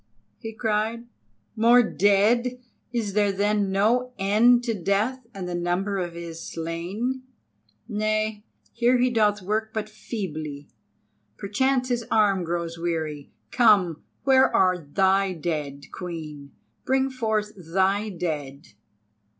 he 0.39 0.51
cried, 0.51 1.05
"more 1.55 1.83
dead! 1.83 2.59
Is 2.91 3.13
there 3.13 3.31
then 3.31 3.71
no 3.71 4.13
end 4.17 4.63
to 4.63 4.73
Death 4.73 5.19
and 5.31 5.47
the 5.47 5.53
number 5.53 5.99
of 5.99 6.15
his 6.15 6.41
slain? 6.41 7.21
Nay, 7.87 8.43
here 8.73 8.97
he 8.97 9.11
doth 9.11 9.43
work 9.43 9.71
but 9.75 9.87
feebly. 9.87 10.67
Perchance 11.37 11.89
his 11.89 12.03
arm 12.09 12.43
grows 12.43 12.79
weary. 12.79 13.29
Come, 13.51 14.01
where 14.23 14.51
are 14.55 14.79
thy 14.79 15.33
dead, 15.33 15.85
Queen? 15.91 16.51
Bring 16.83 17.11
forth 17.11 17.51
thy 17.55 18.09
dead!" 18.09 18.69